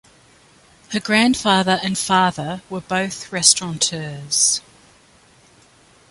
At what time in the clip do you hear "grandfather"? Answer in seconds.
0.99-1.79